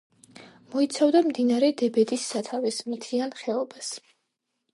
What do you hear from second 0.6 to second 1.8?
მოიცავდა მდინარე